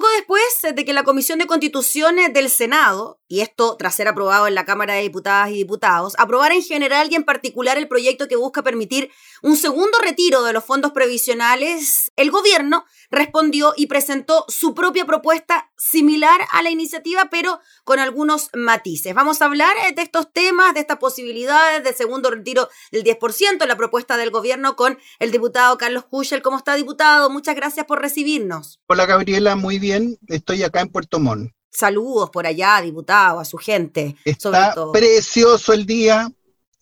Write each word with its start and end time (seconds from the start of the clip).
Poco 0.00 0.14
después 0.16 0.74
de 0.74 0.84
que 0.86 0.94
la 0.94 1.04
Comisión 1.04 1.40
de 1.40 1.46
Constituciones 1.46 2.32
del 2.32 2.48
Senado, 2.48 3.20
y 3.28 3.40
esto 3.40 3.76
tras 3.76 3.96
ser 3.96 4.08
aprobado 4.08 4.46
en 4.46 4.54
la 4.54 4.64
Cámara 4.64 4.94
de 4.94 5.02
Diputadas 5.02 5.50
y 5.50 5.56
Diputados, 5.56 6.14
aprobara 6.16 6.54
en 6.54 6.62
general 6.62 7.08
y 7.10 7.16
en 7.16 7.24
particular 7.24 7.76
el 7.76 7.86
proyecto 7.86 8.26
que 8.26 8.36
busca 8.36 8.62
permitir 8.62 9.10
un 9.42 9.58
segundo 9.58 9.98
retiro 9.98 10.42
de 10.42 10.54
los 10.54 10.64
fondos 10.64 10.92
previsionales, 10.92 12.12
el 12.16 12.30
gobierno 12.30 12.86
respondió 13.10 13.74
y 13.76 13.88
presentó 13.88 14.46
su 14.48 14.72
propia 14.72 15.04
propuesta 15.04 15.69
similar 15.80 16.42
a 16.52 16.62
la 16.62 16.70
iniciativa, 16.70 17.28
pero 17.30 17.60
con 17.84 17.98
algunos 17.98 18.50
matices. 18.52 19.14
Vamos 19.14 19.40
a 19.40 19.46
hablar 19.46 19.74
eh, 19.88 19.94
de 19.94 20.02
estos 20.02 20.30
temas, 20.32 20.74
de 20.74 20.80
estas 20.80 20.98
posibilidades 20.98 21.82
de 21.82 21.94
segundo 21.94 22.30
retiro 22.30 22.68
del 22.92 23.02
10%, 23.02 23.66
la 23.66 23.76
propuesta 23.76 24.16
del 24.16 24.30
gobierno 24.30 24.76
con 24.76 24.98
el 25.18 25.30
diputado 25.30 25.78
Carlos 25.78 26.04
Cuchel. 26.04 26.42
¿Cómo 26.42 26.58
está, 26.58 26.74
diputado? 26.74 27.30
Muchas 27.30 27.56
gracias 27.56 27.86
por 27.86 28.00
recibirnos. 28.00 28.78
Hola, 28.86 29.06
Gabriela, 29.06 29.56
muy 29.56 29.78
bien. 29.78 30.18
Estoy 30.28 30.62
acá 30.62 30.82
en 30.82 30.88
Puerto 30.88 31.18
Montt. 31.18 31.50
Saludos 31.70 32.30
por 32.30 32.46
allá, 32.46 32.80
diputado, 32.82 33.40
a 33.40 33.44
su 33.44 33.56
gente. 33.56 34.16
Está 34.24 34.74
precioso 34.92 35.72
el 35.72 35.86
día 35.86 36.30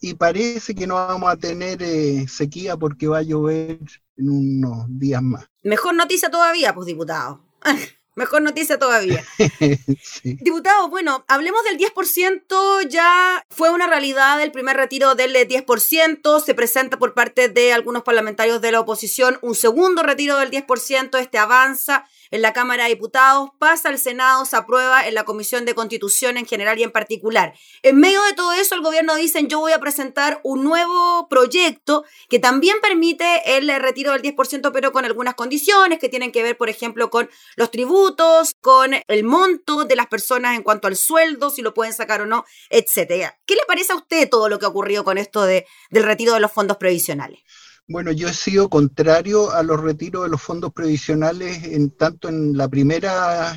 y 0.01 0.15
parece 0.15 0.75
que 0.75 0.87
no 0.87 0.95
vamos 0.95 1.30
a 1.30 1.37
tener 1.37 1.83
eh, 1.83 2.27
sequía 2.27 2.77
porque 2.77 3.06
va 3.06 3.19
a 3.19 3.23
llover 3.23 3.78
en 4.17 4.30
unos 4.30 4.87
días 4.89 5.23
más. 5.23 5.47
Mejor 5.62 5.95
noticia 5.95 6.30
todavía, 6.30 6.75
pues, 6.75 6.87
diputado. 6.87 7.45
Mejor 8.19 8.43
noticia 8.43 8.81
todavía. 8.81 9.25
Diputado, 10.25 10.89
bueno, 10.89 11.25
hablemos 11.29 11.63
del 11.63 11.79
10%. 11.79 12.89
Ya 12.89 13.47
fue 13.49 13.71
una 13.71 13.87
realidad 13.87 14.43
el 14.43 14.51
primer 14.51 14.77
retiro 14.77 15.15
del 15.15 15.37
10%. 15.37 16.45
Se 16.45 16.55
presenta 16.55 16.99
por 16.99 17.15
parte 17.15 17.49
de 17.49 17.73
algunos 17.73 18.03
parlamentarios 18.03 18.61
de 18.61 18.73
la 18.73 18.81
oposición 18.81 19.39
un 19.41 19.55
segundo 19.55 20.03
retiro 20.03 20.37
del 20.37 20.51
10%. 20.51 21.17
Este 21.17 21.39
avanza 21.39 22.07
en 22.31 22.43
la 22.43 22.53
Cámara 22.53 22.85
de 22.85 22.91
Diputados, 22.91 23.51
pasa 23.59 23.89
al 23.89 23.99
Senado, 23.99 24.45
se 24.45 24.57
aprueba 24.57 25.07
en 25.07 25.15
la 25.15 25.25
Comisión 25.25 25.65
de 25.65 25.75
Constitución 25.75 26.37
en 26.37 26.47
general 26.47 26.79
y 26.79 26.83
en 26.83 26.91
particular. 26.91 27.55
En 27.83 27.98
medio 27.98 28.23
de 28.25 28.35
todo 28.35 28.53
eso, 28.53 28.75
el 28.75 28.83
gobierno 28.83 29.14
dice, 29.14 29.47
yo 29.47 29.61
voy 29.61 29.73
a 29.73 29.79
presentar 29.79 30.41
un 30.42 30.64
nuevo 30.64 31.29
proyecto 31.29 32.05
que 32.29 32.39
también 32.39 32.77
permite 32.83 33.57
el 33.57 33.69
retiro 33.81 34.12
del 34.12 34.23
10%, 34.23 34.70
pero 34.73 34.92
con 34.92 35.05
algunas 35.05 35.35
condiciones 35.35 35.98
que 35.98 36.09
tienen 36.09 36.33
que 36.33 36.42
ver, 36.42 36.57
por 36.57 36.69
ejemplo, 36.69 37.11
con 37.11 37.31
los 37.57 37.70
tributos, 37.70 38.08
con 38.61 38.92
el 39.06 39.25
monto 39.25 39.84
de 39.84 39.97
las 39.97 40.06
personas 40.06 40.56
en 40.56 40.62
cuanto 40.62 40.89
al 40.89 40.97
sueldo, 40.97 41.51
si 41.51 41.62
lo 41.62 41.75
pueden 41.75 41.92
sacar 41.92 42.20
o 42.23 42.27
no, 42.27 42.45
etcétera. 42.70 43.39
¿Qué 43.47 43.55
le 43.55 43.62
parece 43.67 43.92
a 43.92 43.97
usted 43.97 44.28
todo 44.28 44.48
lo 44.48 44.59
que 44.59 44.67
ha 44.67 44.69
ocurrido 44.69 45.05
con 45.05 45.19
esto 45.19 45.45
de, 45.45 45.67
del 45.91 46.05
retiro 46.05 46.34
de 46.34 46.41
los 46.41 46.53
fondos 46.53 46.77
previsionales? 46.77 47.41
Bueno, 47.86 48.12
yo 48.12 48.29
he 48.29 48.34
sido 48.34 48.69
contrario 48.69 49.51
a 49.51 49.62
los 49.62 49.81
retiros 49.81 50.25
de 50.25 50.29
los 50.29 50.42
fondos 50.42 50.73
previsionales, 50.73 51.64
en 51.64 51.91
tanto 51.91 52.29
en 52.29 52.56
la 52.56 52.69
primera 52.69 53.56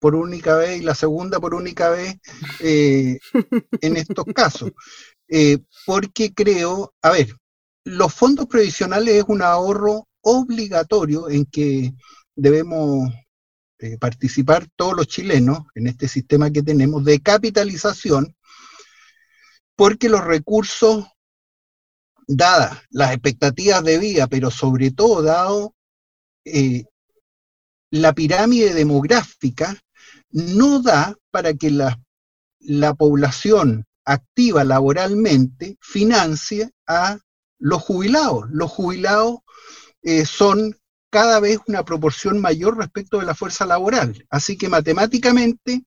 por 0.00 0.14
única 0.16 0.56
vez 0.56 0.80
y 0.80 0.84
la 0.84 0.94
segunda 0.94 1.40
por 1.40 1.54
única 1.54 1.88
vez 1.90 2.16
eh, 2.60 3.18
en 3.80 3.96
estos 3.96 4.24
casos. 4.34 4.72
Eh, 5.28 5.58
porque 5.86 6.34
creo, 6.34 6.92
a 7.00 7.10
ver, 7.10 7.34
los 7.84 8.12
fondos 8.12 8.46
previsionales 8.46 9.14
es 9.14 9.24
un 9.28 9.40
ahorro 9.40 10.08
obligatorio 10.20 11.30
en 11.30 11.46
que 11.46 11.92
debemos 12.34 13.08
eh, 13.78 13.98
participar 13.98 14.68
todos 14.76 14.94
los 14.94 15.08
chilenos 15.08 15.60
en 15.74 15.86
este 15.88 16.08
sistema 16.08 16.50
que 16.50 16.62
tenemos 16.62 17.04
de 17.04 17.20
capitalización, 17.20 18.36
porque 19.76 20.08
los 20.08 20.24
recursos 20.24 21.06
dadas 22.26 22.78
las 22.90 23.12
expectativas 23.12 23.82
de 23.84 23.98
vida, 23.98 24.26
pero 24.26 24.50
sobre 24.50 24.90
todo 24.90 25.22
dado 25.22 25.74
eh, 26.44 26.84
la 27.90 28.12
pirámide 28.12 28.74
demográfica, 28.74 29.76
no 30.30 30.80
da 30.80 31.14
para 31.30 31.54
que 31.54 31.70
la, 31.70 32.00
la 32.60 32.94
población 32.94 33.84
activa 34.04 34.64
laboralmente 34.64 35.76
financie 35.80 36.70
a 36.86 37.18
los 37.58 37.82
jubilados. 37.82 38.44
Los 38.50 38.70
jubilados 38.70 39.38
eh, 40.02 40.26
son 40.26 40.76
cada 41.14 41.38
vez 41.38 41.60
una 41.68 41.84
proporción 41.84 42.40
mayor 42.40 42.76
respecto 42.76 43.20
de 43.20 43.24
la 43.24 43.36
fuerza 43.36 43.64
laboral. 43.64 44.26
Así 44.30 44.56
que 44.58 44.68
matemáticamente 44.68 45.84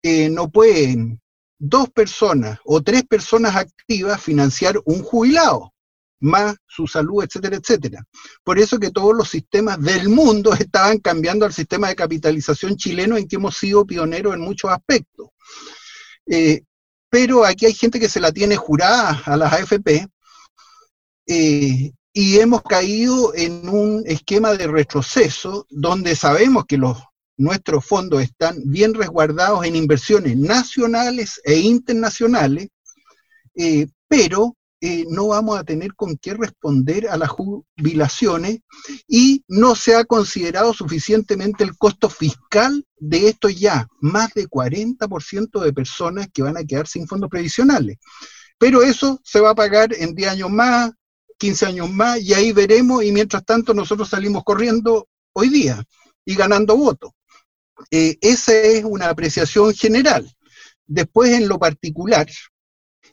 eh, 0.00 0.30
no 0.30 0.48
pueden 0.48 1.20
dos 1.58 1.90
personas 1.90 2.60
o 2.64 2.80
tres 2.80 3.02
personas 3.02 3.56
activas 3.56 4.22
financiar 4.22 4.80
un 4.84 5.02
jubilado, 5.02 5.74
más 6.20 6.54
su 6.68 6.86
salud, 6.86 7.24
etcétera, 7.24 7.56
etcétera. 7.56 8.04
Por 8.44 8.60
eso 8.60 8.78
que 8.78 8.92
todos 8.92 9.12
los 9.12 9.28
sistemas 9.28 9.82
del 9.82 10.08
mundo 10.08 10.52
estaban 10.60 10.98
cambiando 10.98 11.44
al 11.44 11.52
sistema 11.52 11.88
de 11.88 11.96
capitalización 11.96 12.76
chileno 12.76 13.16
en 13.16 13.26
que 13.26 13.34
hemos 13.34 13.56
sido 13.56 13.84
pioneros 13.84 14.34
en 14.34 14.40
muchos 14.40 14.70
aspectos. 14.70 15.30
Eh, 16.26 16.62
pero 17.10 17.44
aquí 17.44 17.66
hay 17.66 17.74
gente 17.74 17.98
que 17.98 18.08
se 18.08 18.20
la 18.20 18.30
tiene 18.30 18.54
jurada 18.54 19.20
a 19.24 19.36
las 19.36 19.52
AFP 19.52 20.06
eh, 21.26 21.92
y 22.16 22.38
hemos 22.38 22.62
caído 22.62 23.34
en 23.34 23.68
un 23.68 24.04
esquema 24.06 24.54
de 24.54 24.68
retroceso 24.68 25.66
donde 25.68 26.14
sabemos 26.14 26.64
que 26.64 26.80
nuestros 27.36 27.84
fondos 27.84 28.22
están 28.22 28.62
bien 28.66 28.94
resguardados 28.94 29.66
en 29.66 29.74
inversiones 29.74 30.36
nacionales 30.36 31.40
e 31.44 31.58
internacionales, 31.58 32.68
eh, 33.56 33.88
pero 34.06 34.56
eh, 34.80 35.04
no 35.08 35.28
vamos 35.28 35.58
a 35.58 35.64
tener 35.64 35.94
con 35.94 36.16
qué 36.16 36.34
responder 36.34 37.08
a 37.08 37.16
las 37.16 37.30
jubilaciones 37.30 38.60
y 39.08 39.42
no 39.48 39.74
se 39.74 39.96
ha 39.96 40.04
considerado 40.04 40.72
suficientemente 40.72 41.64
el 41.64 41.76
costo 41.76 42.08
fiscal 42.08 42.86
de 42.96 43.28
esto 43.28 43.48
ya, 43.48 43.88
más 44.00 44.32
de 44.34 44.46
40% 44.46 45.60
de 45.60 45.72
personas 45.72 46.28
que 46.32 46.42
van 46.42 46.58
a 46.58 46.64
quedar 46.64 46.86
sin 46.86 47.08
fondos 47.08 47.28
previsionales. 47.28 47.96
Pero 48.56 48.82
eso 48.82 49.20
se 49.24 49.40
va 49.40 49.50
a 49.50 49.54
pagar 49.56 49.92
en 49.92 50.14
10 50.14 50.30
años 50.30 50.50
más, 50.50 50.92
15 51.44 51.66
años 51.66 51.90
más, 51.90 52.22
y 52.22 52.32
ahí 52.32 52.52
veremos, 52.52 53.04
y 53.04 53.12
mientras 53.12 53.44
tanto 53.44 53.74
nosotros 53.74 54.08
salimos 54.08 54.44
corriendo 54.44 55.08
hoy 55.34 55.50
día 55.50 55.84
y 56.24 56.34
ganando 56.36 56.74
votos. 56.74 57.10
Eh, 57.90 58.16
esa 58.22 58.54
es 58.54 58.82
una 58.82 59.10
apreciación 59.10 59.74
general. 59.74 60.34
Después, 60.86 61.32
en 61.32 61.46
lo 61.46 61.58
particular, 61.58 62.26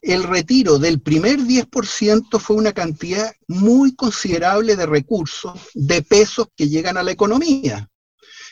el 0.02 0.24
retiro 0.24 0.80
del 0.80 1.02
primer 1.02 1.40
10% 1.40 2.40
fue 2.40 2.56
una 2.56 2.72
cantidad 2.72 3.34
muy 3.50 3.98
considerable 3.98 4.78
de 4.78 4.86
recursos, 4.86 5.60
de 5.74 6.02
pesos 6.02 6.48
que 6.56 6.70
llegan 6.70 6.96
a 6.96 7.04
la 7.04 7.12
economía. 7.12 7.90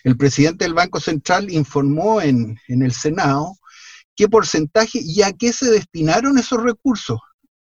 El 0.03 0.17
presidente 0.17 0.65
del 0.65 0.73
Banco 0.73 0.99
Central 0.99 1.49
informó 1.53 2.19
en, 2.19 2.59
en 2.67 2.81
el 2.81 2.91
Senado 2.91 3.57
qué 4.13 4.27
porcentaje 4.27 4.99
y 5.01 5.21
a 5.21 5.31
qué 5.31 5.53
se 5.53 5.71
destinaron 5.71 6.37
esos 6.37 6.61
recursos 6.61 7.21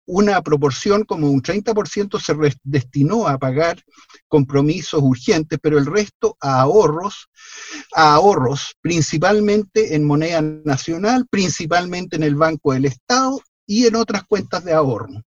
una 0.06 0.40
proporción 0.40 1.04
como 1.04 1.28
un 1.28 1.42
30% 1.42 2.20
se 2.20 2.58
destinó 2.62 3.26
a 3.26 3.38
pagar 3.38 3.82
compromisos 4.28 5.02
urgentes, 5.02 5.58
pero 5.60 5.78
el 5.78 5.86
resto 5.86 6.36
a 6.40 6.60
ahorros, 6.60 7.28
a 7.94 8.14
ahorros 8.14 8.76
principalmente 8.80 9.94
en 9.94 10.04
moneda 10.04 10.40
nacional, 10.40 11.26
principalmente 11.28 12.16
en 12.16 12.22
el 12.22 12.36
Banco 12.36 12.72
del 12.72 12.84
Estado 12.84 13.40
y 13.66 13.86
en 13.86 13.96
otras 13.96 14.24
cuentas 14.24 14.64
de 14.64 14.72
ahorro. 14.72 15.22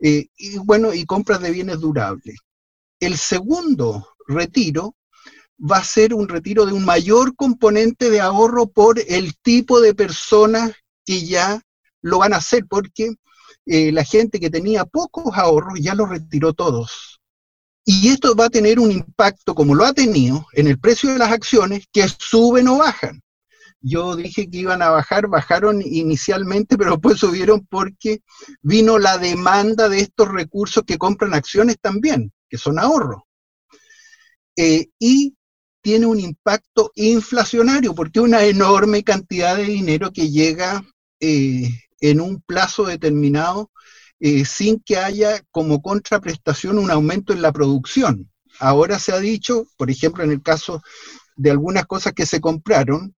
Eh, 0.00 0.28
y 0.36 0.56
bueno, 0.58 0.94
y 0.94 1.04
compras 1.04 1.40
de 1.40 1.50
bienes 1.50 1.80
durables. 1.80 2.38
El 3.00 3.16
segundo 3.16 4.08
retiro 4.26 4.96
va 5.58 5.78
a 5.78 5.84
ser 5.84 6.14
un 6.14 6.28
retiro 6.28 6.64
de 6.66 6.72
un 6.72 6.84
mayor 6.84 7.34
componente 7.34 8.10
de 8.10 8.20
ahorro 8.20 8.68
por 8.68 9.00
el 9.06 9.36
tipo 9.38 9.80
de 9.80 9.94
personas 9.94 10.72
que 11.04 11.26
ya 11.26 11.60
lo 12.00 12.18
van 12.18 12.32
a 12.32 12.36
hacer, 12.36 12.64
porque 12.68 13.14
eh, 13.70 13.92
la 13.92 14.02
gente 14.02 14.40
que 14.40 14.48
tenía 14.48 14.86
pocos 14.86 15.36
ahorros 15.36 15.78
ya 15.78 15.94
los 15.94 16.08
retiró 16.08 16.54
todos. 16.54 17.20
Y 17.84 18.08
esto 18.08 18.34
va 18.34 18.46
a 18.46 18.50
tener 18.50 18.78
un 18.78 18.90
impacto, 18.90 19.54
como 19.54 19.74
lo 19.74 19.84
ha 19.84 19.92
tenido, 19.92 20.46
en 20.54 20.68
el 20.68 20.78
precio 20.78 21.10
de 21.12 21.18
las 21.18 21.32
acciones, 21.32 21.86
que 21.92 22.06
suben 22.08 22.66
o 22.68 22.78
bajan. 22.78 23.20
Yo 23.80 24.16
dije 24.16 24.48
que 24.50 24.58
iban 24.58 24.80
a 24.80 24.88
bajar, 24.88 25.28
bajaron 25.28 25.82
inicialmente, 25.82 26.78
pero 26.78 26.92
después 26.92 27.18
subieron 27.20 27.66
porque 27.66 28.22
vino 28.62 28.98
la 28.98 29.18
demanda 29.18 29.88
de 29.88 30.00
estos 30.00 30.28
recursos 30.28 30.82
que 30.86 30.98
compran 30.98 31.34
acciones 31.34 31.76
también, 31.78 32.32
que 32.48 32.56
son 32.56 32.78
ahorros. 32.78 33.22
Eh, 34.56 34.88
y 34.98 35.34
tiene 35.82 36.06
un 36.06 36.20
impacto 36.20 36.90
inflacionario, 36.94 37.94
porque 37.94 38.20
una 38.20 38.44
enorme 38.44 39.04
cantidad 39.04 39.56
de 39.56 39.64
dinero 39.64 40.10
que 40.10 40.30
llega 40.30 40.82
eh, 41.20 41.68
en 42.00 42.20
un 42.20 42.40
plazo 42.40 42.84
determinado 42.84 43.70
eh, 44.20 44.44
sin 44.44 44.80
que 44.80 44.96
haya 44.96 45.42
como 45.50 45.80
contraprestación 45.80 46.78
un 46.78 46.90
aumento 46.90 47.32
en 47.32 47.42
la 47.42 47.52
producción. 47.52 48.30
Ahora 48.58 48.98
se 48.98 49.12
ha 49.12 49.18
dicho, 49.18 49.66
por 49.76 49.90
ejemplo, 49.90 50.24
en 50.24 50.32
el 50.32 50.42
caso 50.42 50.82
de 51.36 51.50
algunas 51.50 51.86
cosas 51.86 52.12
que 52.14 52.26
se 52.26 52.40
compraron, 52.40 53.14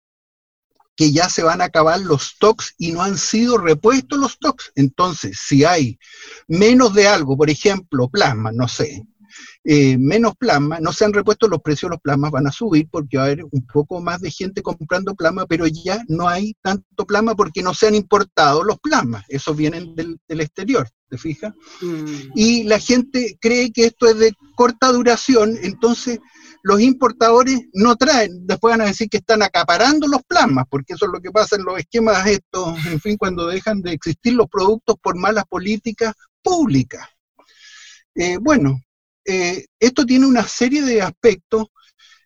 que 0.95 1.13
ya 1.13 1.31
se 1.31 1.43
van 1.43 1.63
a 1.63 1.65
acabar 1.65 1.99
los 2.01 2.33
stocks 2.33 2.75
y 2.77 2.93
no 2.93 3.03
han 3.03 3.17
sido 3.17 3.57
repuestos 3.57 4.19
los 4.19 4.33
stocks. 4.33 4.73
Entonces, 4.75 5.39
si 5.43 5.65
hay 5.65 5.99
menos 6.47 6.93
de 6.93 7.09
algo, 7.09 7.39
por 7.39 7.49
ejemplo, 7.49 8.11
plasma, 8.11 8.53
no 8.53 8.69
sé, 8.69 9.03
eh, 9.65 9.99
menos 9.99 10.35
plasma, 10.37 10.81
no 10.81 10.93
se 10.93 11.05
han 11.05 11.13
repuesto 11.13 11.49
los 11.49 11.61
precios, 11.61 11.91
los 11.91 12.01
plasmas 12.01 12.31
van 12.31 12.47
a 12.47 12.53
subir 12.53 12.89
porque 12.91 13.19
va 13.19 13.25
a 13.25 13.27
haber 13.27 13.45
un 13.45 13.67
poco 13.67 14.01
más 14.01 14.21
de 14.21 14.31
gente 14.31 14.63
comprando 14.63 15.15
plasma, 15.15 15.47
pero 15.47 15.67
ya 15.67 16.03
no 16.09 16.29
hay 16.29 16.55
tanto 16.63 17.07
plasma 17.07 17.35
porque 17.35 17.63
no 17.63 17.75
se 17.75 17.89
han 17.89 17.95
importado 17.95 18.65
los 18.65 18.79
plasmas, 18.79 19.25
esos 19.29 19.57
vienen 19.57 19.95
del, 19.95 20.19
exterior, 20.29 20.89
¿te 21.09 21.19
fijas? 21.19 21.53
Mm. 21.83 22.05
Y 22.35 22.65
la 22.65 22.79
gente 22.79 23.37
cree 23.41 23.73
que 23.73 23.87
esto 23.87 24.07
es 24.07 24.19
de 24.19 24.33
corta 24.57 24.93
duración, 24.93 25.57
entonces 25.63 26.21
los 26.63 26.81
importadores 26.81 27.61
no 27.73 27.97
traen, 27.97 28.47
después 28.47 28.73
van 28.73 28.83
a 28.83 28.87
decir 28.87 29.09
que 29.09 29.19
están 29.19 29.43
acaparando 29.43 30.07
los 30.07 30.23
plasmas, 30.25 30.65
porque 30.69 30.95
eso 30.95 31.07
es 31.07 31.13
lo 31.13 31.21
que 31.21 31.31
pasa 31.31 31.57
en 31.57 31.65
los 31.65 31.79
esquemas 31.79 32.27
estos, 32.27 32.87
en 32.87 33.01
fin, 33.01 33.17
cuando 33.17 33.47
dejan 33.47 33.81
de 33.83 33.93
existir 33.93 34.35
los 34.35 34.49
productos 34.49 34.97
por 35.03 35.17
malas 35.17 35.45
políticas 35.49 36.15
públicas. 36.43 37.07
Eh, 38.15 38.39
bueno, 38.41 38.81
eh, 39.25 39.67
esto 39.79 40.07
tiene 40.07 40.27
una 40.27 40.45
serie 40.45 40.83
de 40.83 41.03
aspectos. 41.03 41.67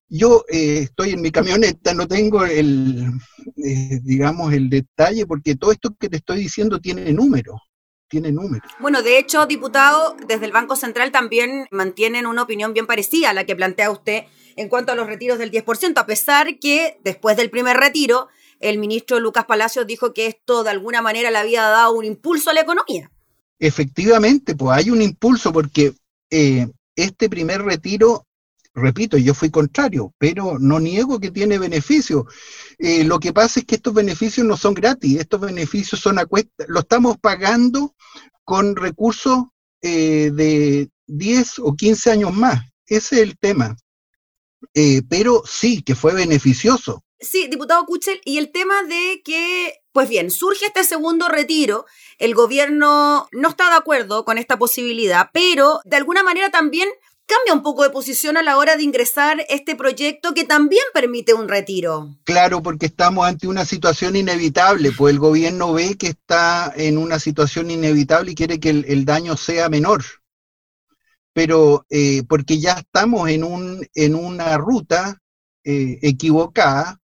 Yo 0.09 0.45
eh, 0.49 0.81
estoy 0.83 1.11
en 1.11 1.23
mi 1.23 1.31
camioneta, 1.31 1.95
no 1.95 2.07
tengo 2.07 2.45
el, 2.45 3.11
eh, 3.57 4.01
digamos, 4.03 4.53
el 4.53 4.71
detalle, 4.71 5.27
porque 5.27 5.57
todo 5.57 5.73
esto 5.73 5.95
que 5.99 6.09
te 6.09 6.19
estoy 6.19 6.39
diciendo 6.39 6.81
tiene 6.81 7.13
números. 7.13 7.61
Tiene 8.07 8.31
números. 8.31 8.71
Bueno, 8.79 9.03
de 9.03 9.19
hecho, 9.19 9.47
diputado, 9.47 10.15
desde 10.29 10.45
el 10.45 10.53
Banco 10.53 10.77
Central 10.77 11.11
también 11.11 11.67
mantienen 11.71 12.27
una 12.27 12.43
opinión 12.43 12.73
bien 12.75 12.87
parecida 12.87 13.31
a 13.31 13.33
la 13.33 13.45
que 13.45 13.57
plantea 13.57 13.91
usted 13.91 14.25
en 14.57 14.69
cuanto 14.69 14.93
a 14.93 14.95
los 14.95 15.07
retiros 15.07 15.39
del 15.39 15.51
10%, 15.51 15.99
a 15.99 16.07
pesar 16.07 16.59
que 16.61 16.99
después 17.03 17.37
del 17.37 17.51
primer 17.51 17.77
retiro, 17.77 18.29
el 18.61 18.79
ministro 18.79 19.19
Lucas 19.19 19.47
Palacios 19.47 19.87
dijo 19.87 20.13
que 20.13 20.27
esto 20.27 20.63
de 20.63 20.71
alguna 20.71 21.03
manera 21.03 21.31
le 21.31 21.39
había 21.39 21.63
dado 21.63 21.95
un 21.95 22.05
impulso 22.05 22.51
a 22.51 22.55
la 22.55 22.61
economía. 22.61 23.11
Efectivamente, 23.59 24.55
pues 24.55 24.77
hay 24.77 24.91
un 24.91 25.03
impulso 25.03 25.53
porque 25.53 25.95
este 26.97 27.29
primer 27.29 27.63
retiro, 27.63 28.27
repito, 28.75 29.17
yo 29.17 29.35
fui 29.35 29.51
contrario, 29.51 30.13
pero 30.19 30.59
no 30.59 30.81
niego 30.81 31.21
que 31.21 31.31
tiene 31.31 31.59
beneficios. 31.59 32.25
Eh, 32.79 33.05
lo 33.05 33.21
que 33.21 33.33
pasa 33.33 33.61
es 33.61 33.67
que 33.67 33.77
estos 33.77 33.95
beneficios 33.95 34.47
no 34.47 34.57
son 34.57 34.75
gratis, 34.75 35.21
estos 35.21 35.41
beneficios 35.41 36.01
son 36.01 36.19
a 36.19 36.27
cuesta, 36.27 36.65
lo 36.69 36.81
estamos 36.81 37.19
pagando 37.19 37.95
con 38.45 38.77
recursos 38.77 39.45
eh, 39.83 40.31
de 40.33 40.91
10 41.07 41.59
o 41.61 41.75
15 41.75 42.11
años 42.11 42.35
más. 42.35 42.63
Ese 42.87 43.17
es 43.17 43.23
el 43.23 43.39
tema. 43.39 43.77
Eh, 44.73 45.03
pero 45.09 45.43
sí, 45.47 45.83
que 45.83 45.95
fue 45.95 46.15
beneficioso. 46.15 47.05
Sí, 47.19 47.49
diputado 47.49 47.85
Kuchel, 47.87 48.21
y 48.25 48.39
el 48.39 48.53
tema 48.53 48.83
de 48.83 49.23
que, 49.25 49.75
pues 49.95 50.09
bien, 50.09 50.33
surge 50.33 50.67
este 50.67 50.83
segundo 50.83 51.29
retiro, 51.29 51.87
el 52.19 52.35
gobierno 52.35 53.29
no 53.31 53.49
está 53.49 53.71
de 53.71 53.77
acuerdo 53.77 54.25
con 54.25 54.39
esta 54.39 54.59
posibilidad, 54.59 55.31
pero 55.33 55.81
de 55.85 55.97
alguna 55.97 56.25
manera 56.25 56.51
también 56.51 56.89
cambia 57.27 57.55
un 57.55 57.63
poco 57.63 57.85
de 57.85 57.91
posición 57.91 58.37
a 58.37 58.43
la 58.43 58.57
hora 58.57 58.77
de 58.77 58.83
ingresar 58.83 59.47
este 59.49 59.77
proyecto 59.77 60.35
que 60.35 60.43
también 60.43 60.83
permite 60.93 61.33
un 61.33 61.49
retiro. 61.49 62.17
Claro, 62.25 62.61
porque 62.61 62.87
estamos 62.87 63.25
ante 63.25 63.47
una 63.47 63.65
situación 63.65 64.17
inevitable, 64.17 64.91
pues 64.91 65.15
el 65.15 65.21
gobierno 65.21 65.73
ve 65.73 65.97
que 65.97 66.09
está 66.09 66.73
en 66.75 66.99
una 66.99 67.21
situación 67.21 67.71
inevitable 67.71 68.33
y 68.33 68.35
quiere 68.35 68.59
que 68.59 68.71
el, 68.71 69.05
daño 69.05 69.37
sea 69.37 69.69
menor. 69.69 70.03
Pero 71.33 71.87
eh, 71.89 72.25
porque 72.29 72.59
ya 72.59 72.73
estamos 72.73 73.29
en, 73.31 73.45
un, 73.45 73.87
en 73.95 74.17
una 74.17 74.59
ruta 74.59 75.23
eh, 75.63 76.01
equivocada 76.03 77.01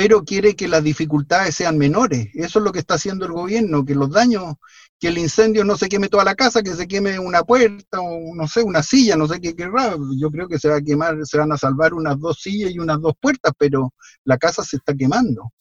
pero 0.00 0.24
quiere 0.24 0.56
que 0.56 0.66
las 0.66 0.82
dificultades 0.82 1.54
sean 1.54 1.76
menores. 1.76 2.28
Eso 2.32 2.58
es 2.58 2.64
lo 2.64 2.72
que 2.72 2.78
está 2.78 2.94
haciendo 2.94 3.26
el 3.26 3.32
gobierno, 3.32 3.84
que 3.84 3.94
los 3.94 4.10
daños, 4.10 4.54
que 4.98 5.08
el 5.08 5.18
incendio 5.18 5.62
no 5.62 5.76
se 5.76 5.90
queme 5.90 6.08
toda 6.08 6.24
la 6.24 6.34
casa, 6.34 6.62
que 6.62 6.74
se 6.74 6.88
queme 6.88 7.18
una 7.18 7.42
puerta 7.42 8.00
o 8.00 8.34
no 8.34 8.48
sé, 8.48 8.62
una 8.62 8.82
silla, 8.82 9.14
no 9.14 9.28
sé 9.28 9.42
qué 9.42 9.54
querrá. 9.54 9.94
Yo 10.18 10.30
creo 10.30 10.48
que 10.48 10.58
se 10.58 10.70
va 10.70 10.76
a 10.76 10.80
quemar, 10.80 11.18
se 11.24 11.36
van 11.36 11.52
a 11.52 11.58
salvar 11.58 11.92
unas 11.92 12.18
dos 12.18 12.40
sillas 12.40 12.70
y 12.70 12.78
unas 12.78 12.98
dos 12.98 13.12
puertas, 13.20 13.52
pero 13.58 13.92
la 14.24 14.38
casa 14.38 14.64
se 14.64 14.78
está 14.78 14.94
quemando, 14.94 15.52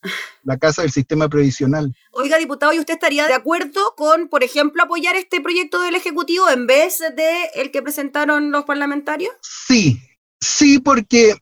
la 0.43 0.57
casa 0.57 0.83
del 0.83 0.91
sistema 0.91 1.27
previsional. 1.27 1.93
Oiga, 2.13 2.37
diputado, 2.37 2.71
¿y 2.71 2.79
usted 2.79 2.93
estaría 2.93 3.27
de 3.27 3.33
acuerdo 3.33 3.93
con, 3.97 4.29
por 4.29 4.45
ejemplo, 4.45 4.81
apoyar 4.83 5.17
este 5.17 5.41
proyecto 5.41 5.81
del 5.81 5.95
Ejecutivo 5.95 6.49
en 6.49 6.65
vez 6.65 6.99
de 6.99 7.49
el 7.55 7.71
que 7.71 7.81
presentaron 7.81 8.51
los 8.51 8.63
parlamentarios? 8.63 9.33
Sí, 9.41 9.99
sí, 10.39 10.79
porque 10.79 11.35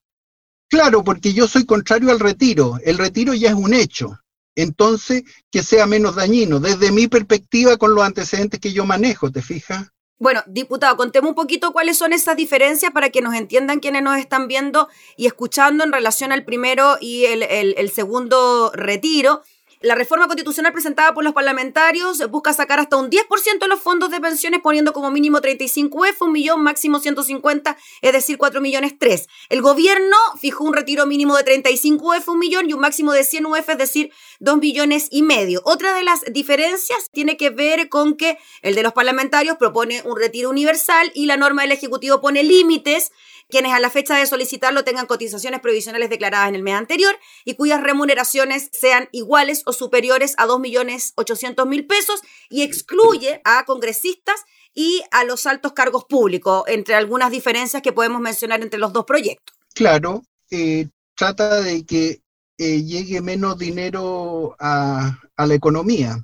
Claro, 0.70 1.04
porque 1.04 1.34
yo 1.34 1.48
soy 1.48 1.66
contrario 1.66 2.12
al 2.12 2.20
retiro. 2.20 2.78
El 2.84 2.98
retiro 2.98 3.34
ya 3.34 3.50
es 3.50 3.56
un 3.56 3.74
hecho. 3.74 4.20
Entonces, 4.56 5.24
que 5.52 5.62
sea 5.62 5.86
menos 5.86 6.16
dañino, 6.16 6.60
desde 6.60 6.92
mi 6.92 7.08
perspectiva 7.08 7.78
con 7.78 7.94
los 7.94 8.04
antecedentes 8.04 8.60
que 8.60 8.74
yo 8.74 8.86
manejo, 8.86 9.32
¿te 9.32 9.42
fijas? 9.42 9.88
Bueno, 10.20 10.44
diputado, 10.48 10.98
contemos 10.98 11.30
un 11.30 11.36
poquito 11.36 11.72
cuáles 11.72 11.96
son 11.96 12.12
esas 12.12 12.36
diferencias 12.36 12.92
para 12.92 13.12
que 13.12 13.22
nos 13.22 13.36
entiendan 13.36 13.80
quienes 13.80 14.02
nos 14.02 14.18
están 14.18 14.48
viendo 14.48 14.90
y 15.16 15.28
escuchando 15.28 15.84
en 15.84 15.92
relación 15.92 16.32
al 16.32 16.44
primero 16.44 16.98
y 17.00 17.26
el, 17.26 17.44
el 17.44 17.92
segundo 17.92 18.72
retiro. 18.74 19.44
La 19.82 19.94
reforma 19.94 20.26
constitucional 20.26 20.74
presentada 20.74 21.14
por 21.14 21.24
los 21.24 21.34
parlamentarios 21.34 22.28
busca 22.32 22.52
sacar 22.52 22.80
hasta 22.80 22.98
un 22.98 23.12
10% 23.12 23.60
de 23.60 23.68
los 23.68 23.80
fondos 23.80 24.10
de 24.10 24.20
pensiones 24.20 24.60
poniendo 24.64 24.92
como 24.92 25.12
mínimo 25.12 25.40
35 25.40 26.00
UF, 26.00 26.22
un 26.24 26.32
millón, 26.32 26.64
máximo 26.64 26.98
150, 27.00 27.78
es 28.02 28.12
decir, 28.12 28.40
4 28.40 28.60
millones 28.60 28.96
3. 28.98 29.28
El 29.50 29.62
gobierno 29.62 30.16
fijó 30.40 30.64
un 30.64 30.74
retiro 30.74 31.06
mínimo 31.06 31.38
de 31.38 31.44
35 31.44 32.08
UF, 32.08 32.28
un 32.28 32.40
millón, 32.40 32.68
y 32.68 32.74
un 32.74 32.80
máximo 32.80 33.14
de 33.14 33.24
100 33.24 33.46
UF, 33.46 33.70
es 33.70 33.78
decir, 33.78 34.12
2 34.40 34.58
millones 34.58 35.10
y 35.12 35.22
medio. 35.22 35.62
Otra 35.64 35.94
de 35.94 36.04
las 36.04 36.22
diferencias 36.32 37.12
tiene 37.12 37.38
que 37.38 37.52
ver 37.52 37.88
con 37.88 38.18
que 38.18 38.40
el 38.64 38.74
de 38.74 38.82
los 38.82 38.94
parlamentarios 38.94 39.58
propone 39.58 40.02
un 40.06 40.18
retiro 40.18 40.50
universal 40.50 41.12
y 41.14 41.28
la 41.28 41.38
norma 41.38 41.62
del 41.62 41.74
Ejecutivo 41.74 42.20
pone 42.20 42.42
límites 42.42 43.12
quienes 43.50 43.74
a 43.74 43.80
la 43.80 43.90
fecha 43.90 44.18
de 44.18 44.26
solicitarlo 44.26 44.84
tengan 44.84 45.06
cotizaciones 45.06 45.62
provisionales 45.62 46.10
declaradas 46.10 46.50
en 46.50 46.56
el 46.56 46.64
mes 46.64 46.76
anterior 46.76 47.18
y 47.46 47.56
cuyas 47.56 47.82
remuneraciones 47.82 48.70
sean 48.72 49.10
iguales 49.12 49.64
o 49.66 49.74
superiores 49.74 50.36
a 50.38 50.46
2.800.000 50.46 51.88
pesos 51.88 52.22
y 52.50 52.64
excluye 52.64 53.42
a 53.44 53.66
congresistas 53.66 54.44
y 54.74 55.02
a 55.12 55.24
los 55.24 55.48
altos 55.48 55.74
cargos 55.74 56.06
públicos, 56.06 56.64
entre 56.68 56.94
algunas 56.94 57.32
diferencias 57.32 57.82
que 57.82 57.94
podemos 57.94 58.22
mencionar 58.22 58.62
entre 58.62 58.80
los 58.80 58.94
dos 58.94 59.06
proyectos. 59.06 59.58
Claro, 59.74 60.22
eh, 60.52 60.88
trata 61.16 61.62
de 61.62 61.84
que 61.84 62.22
eh, 62.60 62.84
llegue 62.84 63.22
menos 63.22 63.58
dinero 63.58 64.56
a, 64.60 65.20
la 65.38 65.54
economía, 65.54 66.24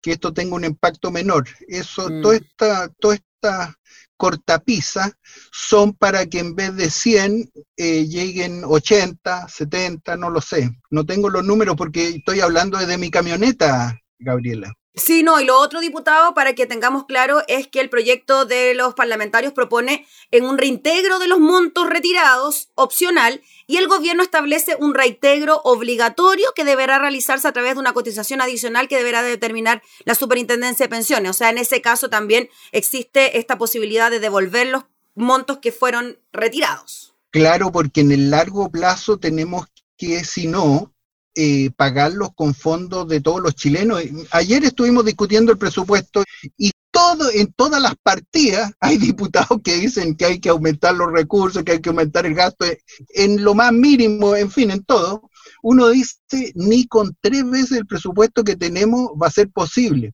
que 0.00 0.12
esto 0.12 0.32
tenga 0.32 0.54
un 0.54 0.64
impacto 0.64 1.10
menor. 1.10 1.48
Eso, 1.66 2.08
mm. 2.08 2.22
toda 2.22 2.36
esta, 2.36 2.88
toda 3.00 3.14
esta 3.16 3.78
cortapisa 4.20 5.16
son 5.50 5.94
para 5.94 6.26
que 6.26 6.40
en 6.40 6.54
vez 6.54 6.76
de 6.76 6.90
100 6.90 7.50
eh, 7.78 8.06
lleguen 8.06 8.64
80, 8.66 9.48
70, 9.48 10.16
no 10.18 10.28
lo 10.28 10.42
sé. 10.42 10.70
No 10.90 11.06
tengo 11.06 11.30
los 11.30 11.42
números 11.42 11.74
porque 11.74 12.08
estoy 12.08 12.40
hablando 12.40 12.76
desde 12.76 12.98
mi 12.98 13.10
camioneta, 13.10 13.98
Gabriela. 14.18 14.74
Sí, 14.94 15.22
no, 15.22 15.40
y 15.40 15.44
lo 15.44 15.56
otro, 15.56 15.80
diputado, 15.80 16.34
para 16.34 16.54
que 16.54 16.66
tengamos 16.66 17.04
claro, 17.04 17.42
es 17.46 17.68
que 17.68 17.80
el 17.80 17.88
proyecto 17.88 18.44
de 18.44 18.74
los 18.74 18.94
parlamentarios 18.94 19.52
propone 19.52 20.04
en 20.32 20.44
un 20.44 20.58
reintegro 20.58 21.20
de 21.20 21.28
los 21.28 21.38
montos 21.38 21.88
retirados 21.88 22.70
opcional 22.74 23.40
y 23.68 23.76
el 23.76 23.86
gobierno 23.86 24.24
establece 24.24 24.76
un 24.80 24.94
reintegro 24.94 25.60
obligatorio 25.62 26.52
que 26.56 26.64
deberá 26.64 26.98
realizarse 26.98 27.46
a 27.46 27.52
través 27.52 27.74
de 27.74 27.80
una 27.80 27.92
cotización 27.92 28.40
adicional 28.40 28.88
que 28.88 28.96
deberá 28.96 29.22
determinar 29.22 29.80
la 30.04 30.16
superintendencia 30.16 30.86
de 30.86 30.90
pensiones. 30.90 31.30
O 31.30 31.34
sea, 31.34 31.50
en 31.50 31.58
ese 31.58 31.80
caso 31.80 32.10
también 32.10 32.50
existe 32.72 33.38
esta 33.38 33.58
posibilidad 33.58 34.10
de 34.10 34.18
devolver 34.18 34.66
los 34.66 34.84
montos 35.14 35.58
que 35.58 35.70
fueron 35.70 36.18
retirados. 36.32 37.14
Claro, 37.30 37.70
porque 37.70 38.00
en 38.00 38.10
el 38.10 38.30
largo 38.30 38.70
plazo 38.70 39.18
tenemos 39.18 39.66
que, 39.96 40.24
si 40.24 40.48
no, 40.48 40.89
eh, 41.34 41.70
pagarlos 41.76 42.30
con 42.34 42.54
fondos 42.54 43.06
de 43.06 43.20
todos 43.20 43.40
los 43.40 43.54
chilenos. 43.54 44.02
Ayer 44.32 44.64
estuvimos 44.64 45.04
discutiendo 45.04 45.52
el 45.52 45.58
presupuesto 45.58 46.24
y 46.58 46.72
todo, 46.90 47.30
en 47.30 47.52
todas 47.52 47.80
las 47.80 47.94
partidas 48.02 48.72
hay 48.80 48.98
diputados 48.98 49.60
que 49.62 49.76
dicen 49.76 50.16
que 50.16 50.24
hay 50.24 50.40
que 50.40 50.48
aumentar 50.48 50.94
los 50.94 51.12
recursos, 51.12 51.62
que 51.62 51.72
hay 51.72 51.80
que 51.80 51.90
aumentar 51.90 52.26
el 52.26 52.34
gasto 52.34 52.66
en 53.10 53.44
lo 53.44 53.54
más 53.54 53.72
mínimo, 53.72 54.34
en 54.34 54.50
fin, 54.50 54.70
en 54.70 54.84
todo. 54.84 55.30
Uno 55.62 55.88
dice, 55.88 56.16
ni 56.54 56.86
con 56.86 57.16
tres 57.20 57.48
veces 57.48 57.72
el 57.72 57.86
presupuesto 57.86 58.42
que 58.42 58.56
tenemos 58.56 59.10
va 59.20 59.26
a 59.28 59.32
ser 59.32 59.50
posible. 59.50 60.12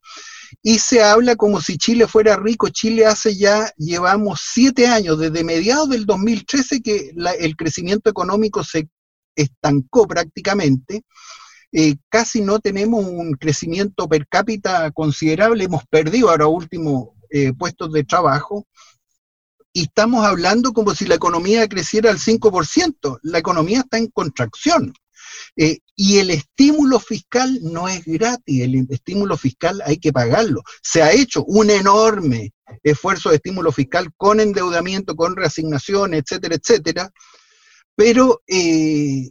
Y 0.63 0.79
se 0.79 1.03
habla 1.03 1.37
como 1.37 1.61
si 1.61 1.79
Chile 1.79 2.07
fuera 2.07 2.37
rico. 2.37 2.69
Chile 2.69 3.07
hace 3.07 3.37
ya, 3.37 3.73
llevamos 3.77 4.41
siete 4.43 4.87
años, 4.87 5.19
desde 5.19 5.45
mediados 5.45 5.89
del 5.89 6.07
2013, 6.07 6.83
que 6.83 7.13
el 7.39 7.57
crecimiento 7.57 8.11
económico 8.11 8.63
se 8.65 8.89
estancó 9.37 10.09
prácticamente. 10.09 11.03
Eh, 11.73 11.97
casi 12.09 12.41
no 12.41 12.59
tenemos 12.59 13.05
un 13.05 13.35
crecimiento 13.35 14.09
per 14.09 14.27
cápita 14.27 14.91
considerable, 14.93 15.65
hemos 15.65 15.85
perdido 15.87 16.31
ahora 16.31 16.47
último 16.47 17.15
eh, 17.31 17.53
puestos 17.53 17.93
de 17.93 18.05
trabajo 18.05 18.67
y 19.73 19.83
estamos 19.83 20.25
hablando 20.25 20.73
como 20.73 20.95
si 20.95 21.05
la 21.05 21.17
economía 21.17 21.69
creciera 21.69 22.11
al 22.11 22.19
5%, 22.19 23.19
la 23.23 23.39
economía 23.39 23.81
está 23.81 23.99
en 23.99 24.07
contracción. 24.07 24.95
Eh, 25.55 25.81
y 25.95 26.19
el 26.19 26.31
estímulo 26.31 26.99
fiscal 26.99 27.59
no 27.63 27.89
es 27.89 28.05
gratis, 28.05 28.63
el 28.63 28.87
estímulo 28.89 29.37
fiscal 29.37 29.83
hay 29.85 29.99
que 29.99 30.13
pagarlo. 30.13 30.63
Se 30.83 31.03
ha 31.03 31.13
hecho 31.13 31.45
un 31.45 31.69
enorme 31.69 32.55
esfuerzos 32.83 33.33
de 33.33 33.37
estímulo 33.37 33.71
fiscal 33.73 34.09
con 34.17 34.41
endeudamiento, 34.41 35.15
con 35.15 35.37
reasignación, 35.37 36.15
etcétera, 36.15 36.55
etcétera. 36.55 37.11
Pero 37.97 38.43
eh, 38.47 39.31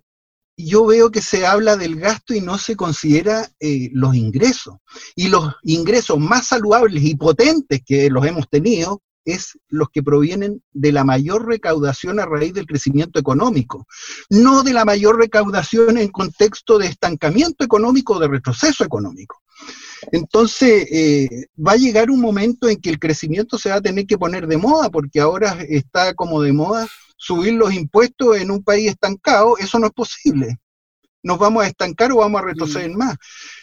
yo 0.58 0.86
veo 0.86 1.12
que 1.12 1.22
se 1.22 1.46
habla 1.46 1.78
del 1.78 1.96
gasto 1.98 2.34
y 2.34 2.42
no 2.42 2.58
se 2.58 2.76
considera 2.76 3.50
eh, 3.60 3.90
los 3.94 4.16
ingresos. 4.16 4.76
Y 5.16 5.28
los 5.28 5.54
ingresos 5.64 6.20
más 6.20 6.48
saludables 6.48 7.04
y 7.04 7.16
potentes 7.16 7.82
que 7.86 8.10
los 8.10 8.26
hemos 8.26 8.50
tenido 8.50 9.02
es 9.26 9.58
los 9.70 9.90
que 9.90 10.04
provienen 10.04 10.64
de 10.72 10.92
la 10.92 11.04
mayor 11.04 11.48
recaudación 11.48 12.20
a 12.20 12.26
raíz 12.26 12.54
del 12.54 12.68
crecimiento 12.68 13.20
económico, 13.20 13.88
no 14.30 14.62
de 14.62 14.72
la 14.72 14.86
mayor 14.86 15.18
recaudación 15.18 15.98
en 15.98 16.10
contexto 16.10 16.78
de 16.78 16.88
estancamiento 16.88 17.66
económico 17.66 18.14
o 18.14 18.20
de 18.20 18.28
retroceso 18.28 18.84
económico. 18.84 19.42
Entonces, 20.12 20.88
eh, 20.92 21.48
va 21.58 21.72
a 21.72 21.78
llegar 21.78 22.12
un 22.12 22.22
momento 22.22 22.70
en 22.70 22.80
que 22.80 22.92
el 22.92 23.00
crecimiento 23.00 23.58
se 23.58 23.70
va 23.70 23.78
a 23.78 23.82
tener 23.82 24.06
que 24.06 24.18
poner 24.18 24.46
de 24.46 24.58
moda, 24.58 24.92
porque 24.92 25.20
ahora 25.20 25.58
está 25.68 26.14
como 26.14 26.42
de 26.44 26.54
moda 26.54 26.88
subir 27.16 27.54
los 27.54 27.74
impuestos 27.74 28.38
en 28.38 28.52
un 28.52 28.64
país 28.64 28.92
estancado, 28.92 29.58
eso 29.58 29.80
no 29.80 29.88
es 29.88 29.94
posible. 29.94 30.58
Nos 31.24 31.40
vamos 31.40 31.64
a 31.64 31.68
estancar 31.68 32.12
o 32.12 32.18
vamos 32.18 32.42
a 32.42 32.46
retroceder 32.46 32.90
mm. 32.92 32.98
más. 32.98 33.16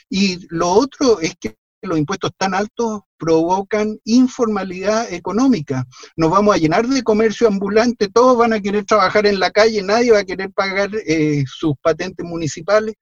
Y 0.09 0.47
lo 0.51 0.71
otro 0.71 1.21
es 1.21 1.35
que 1.39 1.57
los 1.83 1.99
impuestos 1.99 2.31
tan 2.37 2.55
altos 2.55 3.03
provocan 3.19 3.99
informalidad 4.05 5.13
económica. 5.13 5.85
Nos 6.17 6.31
vamos 6.31 6.55
a 6.55 6.59
llenar 6.59 6.87
de 6.87 7.03
comercio 7.03 7.49
ambulante, 7.49 8.09
todos 8.09 8.37
van 8.37 8.53
a 8.53 8.61
querer 8.61 8.85
trabajar 8.85 9.27
en 9.27 9.41
la 9.41 9.51
calle, 9.51 9.83
nadie 9.83 10.13
va 10.13 10.21
a 10.21 10.25
querer 10.25 10.51
pagar 10.53 10.91
eh, 11.07 11.45
sus 11.47 11.75
patentes 11.81 12.25
municipales. 12.25 12.95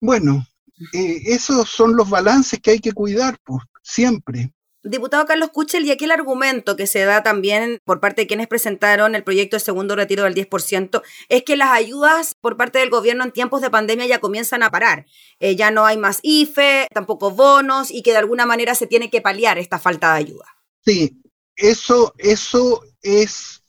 Bueno, 0.00 0.46
eh, 0.92 1.22
esos 1.26 1.68
son 1.68 1.96
los 1.96 2.08
balances 2.08 2.60
que 2.60 2.72
hay 2.72 2.78
que 2.78 2.92
cuidar, 2.92 3.36
pues, 3.44 3.62
siempre. 3.82 4.52
Diputado 4.86 5.24
Carlos 5.24 5.48
Kuchel, 5.48 5.86
y 5.86 5.90
aquí 5.90 6.04
el 6.04 6.10
argumento 6.10 6.76
que 6.76 6.86
se 6.86 7.04
da 7.04 7.22
también 7.22 7.80
por 7.84 8.00
parte 8.00 8.22
de 8.22 8.26
quienes 8.26 8.48
presentaron 8.48 9.14
el 9.14 9.24
proyecto 9.24 9.56
de 9.56 9.60
segundo 9.60 9.96
retiro 9.96 10.24
del 10.24 10.34
10%, 10.34 11.02
es 11.30 11.42
que 11.42 11.56
las 11.56 11.70
ayudas 11.70 12.34
por 12.38 12.58
parte 12.58 12.80
del 12.80 12.90
gobierno 12.90 13.24
en 13.24 13.32
tiempos 13.32 13.62
de 13.62 13.70
pandemia 13.70 14.04
ya 14.06 14.20
comienzan 14.20 14.62
a 14.62 14.70
parar. 14.70 15.06
Eh, 15.40 15.56
ya 15.56 15.70
no 15.70 15.86
hay 15.86 15.96
más 15.96 16.20
IFE, 16.22 16.88
tampoco 16.92 17.30
bonos, 17.30 17.90
y 17.90 18.02
que 18.02 18.10
de 18.10 18.18
alguna 18.18 18.44
manera 18.44 18.74
se 18.74 18.86
tiene 18.86 19.08
que 19.08 19.22
paliar 19.22 19.56
esta 19.56 19.78
falta 19.78 20.12
de 20.12 20.18
ayuda. 20.18 20.44
Sí, 20.84 21.16
eso, 21.56 22.12
eso 22.18 22.82
es, 23.00 23.62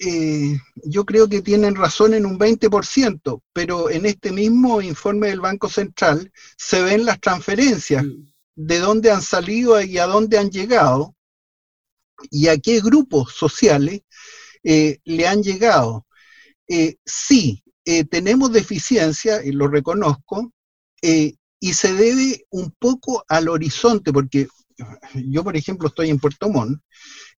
eh, 0.00 0.58
yo 0.84 1.04
creo 1.04 1.28
que 1.28 1.40
tienen 1.40 1.76
razón 1.76 2.14
en 2.14 2.26
un 2.26 2.36
20%, 2.36 3.42
pero 3.52 3.90
en 3.90 4.06
este 4.06 4.32
mismo 4.32 4.82
informe 4.82 5.28
del 5.28 5.40
Banco 5.40 5.68
Central 5.68 6.32
se 6.56 6.82
ven 6.82 7.04
las 7.04 7.20
transferencias. 7.20 8.02
Mm 8.02 8.31
de 8.54 8.78
dónde 8.78 9.10
han 9.10 9.22
salido 9.22 9.80
y 9.80 9.98
a 9.98 10.06
dónde 10.06 10.38
han 10.38 10.50
llegado 10.50 11.14
y 12.30 12.48
a 12.48 12.58
qué 12.58 12.80
grupos 12.80 13.34
sociales 13.34 14.02
eh, 14.62 14.98
le 15.04 15.26
han 15.26 15.42
llegado. 15.42 16.06
Eh, 16.68 16.96
sí, 17.04 17.62
eh, 17.84 18.04
tenemos 18.04 18.52
deficiencia, 18.52 19.44
y 19.44 19.52
lo 19.52 19.68
reconozco, 19.68 20.52
y 21.04 21.74
se 21.74 21.94
debe 21.94 22.44
un 22.50 22.72
poco 22.78 23.24
al 23.28 23.48
horizonte, 23.48 24.12
porque 24.12 24.46
yo, 25.14 25.42
por 25.42 25.56
ejemplo, 25.56 25.88
estoy 25.88 26.10
en 26.10 26.20
Puerto 26.20 26.48
Montt, 26.48 26.80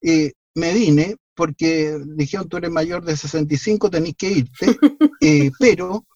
me 0.02 0.75
vine 0.75 1.16
porque 1.35 1.99
dijeron, 2.14 2.49
tú 2.49 2.59
eres 2.59 2.71
mayor 2.71 3.04
de 3.04 3.16
65, 3.16 3.90
tenés 3.90 4.14
que 4.16 4.30
irte, 4.30 4.78
pero 5.59 6.06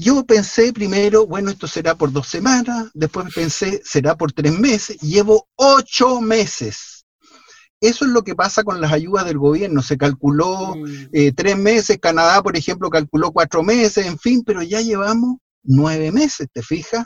yo 0.00 0.24
pensé 0.24 0.72
primero, 0.72 1.26
bueno, 1.26 1.50
esto 1.50 1.66
será 1.66 1.94
por 1.94 2.12
dos 2.12 2.28
semanas, 2.28 2.90
después 2.94 3.32
pensé, 3.34 3.80
será 3.84 4.16
por 4.16 4.32
tres 4.32 4.58
meses, 4.58 4.98
llevo 5.00 5.48
ocho 5.56 6.20
meses. 6.20 7.04
Eso 7.80 8.04
es 8.06 8.10
lo 8.12 8.22
que 8.22 8.34
pasa 8.34 8.62
con 8.62 8.80
las 8.80 8.92
ayudas 8.92 9.26
del 9.26 9.38
gobierno. 9.38 9.82
Se 9.82 9.98
calculó 9.98 10.74
mm. 10.74 11.08
eh, 11.12 11.32
tres 11.32 11.56
meses, 11.58 11.98
Canadá, 12.00 12.42
por 12.42 12.56
ejemplo, 12.56 12.88
calculó 12.88 13.30
cuatro 13.30 13.62
meses, 13.62 14.06
en 14.06 14.18
fin, 14.18 14.42
pero 14.44 14.62
ya 14.62 14.80
llevamos 14.80 15.36
nueve 15.62 16.10
meses, 16.10 16.48
¿te 16.52 16.62
fijas? 16.62 17.04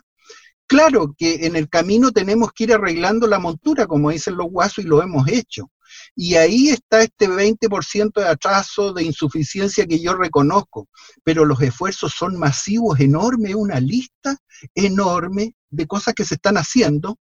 Claro 0.66 1.14
que 1.16 1.46
en 1.46 1.56
el 1.56 1.68
camino 1.68 2.12
tenemos 2.12 2.52
que 2.52 2.64
ir 2.64 2.74
arreglando 2.74 3.26
la 3.26 3.38
montura, 3.38 3.86
como 3.86 4.10
dicen 4.10 4.36
los 4.36 4.50
guasos, 4.50 4.84
y 4.84 4.88
lo 4.88 5.02
hemos 5.02 5.26
hecho. 5.28 5.70
Y 6.14 6.34
ahí 6.34 6.70
está 6.70 7.02
este 7.02 7.28
20% 7.28 8.20
de 8.20 8.28
atraso, 8.28 8.92
de 8.92 9.04
insuficiencia 9.04 9.86
que 9.86 10.00
yo 10.00 10.14
reconozco, 10.14 10.88
pero 11.24 11.44
los 11.44 11.60
esfuerzos 11.62 12.12
son 12.16 12.38
masivos, 12.38 13.00
enormes, 13.00 13.54
una 13.54 13.80
lista 13.80 14.36
enorme 14.74 15.54
de 15.70 15.86
cosas 15.86 16.14
que 16.14 16.24
se 16.24 16.34
están 16.34 16.56
haciendo, 16.56 17.18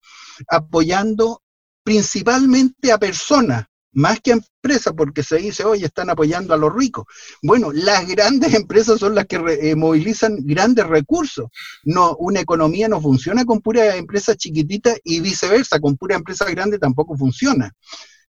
apoyando 0.48 1.42
principalmente 1.82 2.92
a 2.92 2.98
personas, 2.98 3.66
más 3.92 4.20
que 4.20 4.32
a 4.32 4.34
empresas, 4.34 4.92
porque 4.94 5.22
se 5.22 5.36
dice, 5.36 5.64
oye, 5.64 5.86
están 5.86 6.10
apoyando 6.10 6.52
a 6.52 6.56
los 6.58 6.74
ricos. 6.74 7.06
Bueno, 7.42 7.72
las 7.72 8.06
grandes 8.06 8.52
empresas 8.54 8.98
son 8.98 9.14
las 9.14 9.26
que 9.26 9.36
eh, 9.36 9.74
movilizan 9.74 10.36
grandes 10.40 10.86
recursos. 10.86 11.48
No, 11.84 12.14
una 12.16 12.40
economía 12.40 12.88
no 12.88 13.00
funciona 13.00 13.44
con 13.44 13.60
pura 13.60 13.96
empresa 13.96 14.36
chiquitita 14.36 14.94
y 15.02 15.20
viceversa, 15.20 15.80
con 15.80 15.96
pura 15.96 16.16
empresa 16.16 16.44
grande 16.50 16.78
tampoco 16.78 17.16
funciona. 17.16 17.72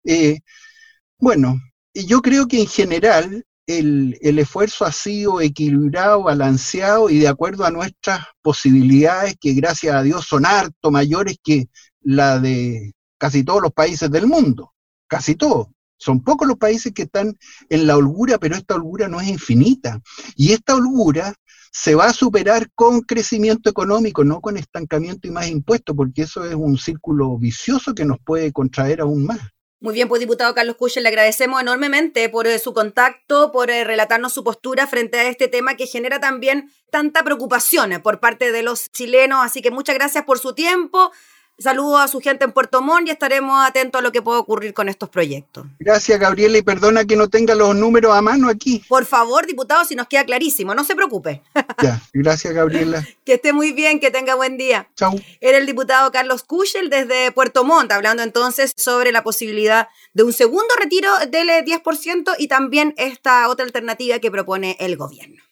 Eh, 0.06 0.40
bueno, 1.18 1.60
yo 1.94 2.22
creo 2.22 2.48
que 2.48 2.62
en 2.62 2.68
general 2.68 3.46
el, 3.68 4.18
esfuerzo 4.22 4.86
ha 4.86 4.92
sido 4.92 5.42
equilibrado, 5.42 6.24
balanceado 6.24 7.10
y 7.10 7.20
de 7.20 7.28
acuerdo 7.28 7.66
a 7.66 7.72
nuestras 7.72 8.26
posibilidades, 8.42 9.36
que 9.40 9.54
gracias 9.54 9.96
a 9.96 10.04
Dios 10.04 10.26
son 10.26 10.46
harto 10.46 10.92
mayores 10.92 11.38
que 11.44 11.68
la 12.02 12.40
de 12.40 12.94
casi 13.18 13.44
todos 13.44 13.62
los 13.62 13.72
países 13.72 14.12
del 14.12 14.28
mundo, 14.28 14.74
casi 15.08 15.36
todos. 15.36 15.68
Son 15.98 16.22
pocos 16.22 16.48
los 16.48 16.58
países 16.58 16.92
que 16.94 17.04
están 17.04 17.34
en 17.70 17.88
la 17.88 17.98
holgura, 17.98 18.38
pero 18.38 18.56
esta 18.56 18.76
holgura 18.76 19.08
no 19.08 19.22
es 19.22 19.30
infinita. 19.30 20.02
Y 20.36 20.52
esta 20.52 20.76
holgura 20.76 21.34
se 21.72 21.96
va 21.96 22.08
a 22.08 22.14
superar 22.14 22.70
con 22.76 23.02
crecimiento 23.02 23.70
económico, 23.70 24.24
no 24.24 24.42
con 24.42 24.58
estancamiento 24.58 25.28
y 25.28 25.32
más 25.32 25.48
impuestos, 25.48 25.96
porque 25.96 26.24
eso 26.24 26.44
es 26.46 26.54
un 26.54 26.78
círculo 26.78 27.38
vicioso 27.38 27.96
que 27.96 28.06
nos 28.06 28.20
puede 28.20 28.52
contraer 28.52 29.02
aún 29.02 29.26
más. 29.26 29.55
Muy 29.86 29.94
bien, 29.94 30.08
pues 30.08 30.20
diputado 30.20 30.56
Carlos 30.56 30.78
Cuchel, 30.78 31.04
le 31.04 31.10
agradecemos 31.10 31.62
enormemente 31.62 32.28
por 32.28 32.48
eh, 32.48 32.58
su 32.58 32.74
contacto, 32.74 33.52
por 33.52 33.70
eh, 33.70 33.84
relatarnos 33.84 34.34
su 34.34 34.44
postura 34.44 34.88
frente 34.88 35.20
a 35.20 35.30
este 35.30 35.48
tema 35.48 35.76
que 35.76 35.86
genera 35.86 36.20
también 36.20 36.72
tanta 36.90 37.24
preocupación 37.24 37.94
eh, 37.94 38.00
por 38.00 38.20
parte 38.20 38.52
de 38.52 38.64
los 38.64 38.92
chilenos. 38.92 39.46
Así 39.46 39.62
que 39.62 39.70
muchas 39.70 39.94
gracias 39.94 40.24
por 40.26 40.40
su 40.40 40.56
tiempo. 40.56 41.12
Saludo 41.58 41.98
a 41.98 42.08
su 42.10 42.20
gente 42.20 42.44
en 42.44 42.52
Puerto 42.52 42.82
Montt 42.82 43.08
y 43.08 43.12
estaremos 43.12 43.66
atentos 43.66 44.00
a 44.00 44.02
lo 44.02 44.12
que 44.12 44.22
pueda 44.22 44.40
ocurrir 44.40 44.74
con 44.74 44.90
estos 44.90 45.08
proyectos. 45.10 45.66
Gracias, 45.80 46.20
Gabriela, 46.20 46.58
y 46.58 46.62
perdona 46.62 47.06
que 47.06 47.16
no 47.16 47.30
tenga 47.30 47.56
los 47.56 47.74
números 47.74 48.14
a 48.14 48.22
mano 48.22 48.50
aquí. 48.50 48.84
Por 48.90 49.06
favor, 49.06 49.46
diputado, 49.48 49.86
si 49.86 49.96
nos 49.96 50.08
queda 50.08 50.26
clarísimo, 50.26 50.76
no 50.76 50.84
se 50.84 50.96
preocupe. 50.96 51.42
Ya, 51.82 52.02
gracias, 52.14 52.54
Gabriela. 52.54 53.06
que 53.26 53.34
esté 53.34 53.54
muy 53.54 53.72
bien, 53.72 54.00
que 54.00 54.10
tenga 54.10 54.36
buen 54.36 54.58
día. 54.58 54.90
Chau. 54.96 55.20
Era 55.42 55.58
el 55.58 55.66
diputado 55.66 56.12
Carlos 56.12 56.44
Kuschel 56.44 56.90
desde 56.90 57.32
Puerto 57.32 57.64
Montt, 57.64 57.92
hablando 57.92 58.24
entonces 58.24 58.74
sobre 58.76 59.12
la 59.12 59.24
posibilidad 59.24 59.88
de 60.14 60.24
un 60.24 60.34
segundo 60.34 60.74
retiro 60.80 61.10
del 61.30 61.48
10% 61.50 62.36
y 62.38 62.48
también 62.48 62.94
esta 62.98 63.50
otra 63.50 63.66
alternativa 63.66 64.20
que 64.20 64.32
propone 64.32 64.78
el 64.80 64.98
gobierno. 64.98 65.44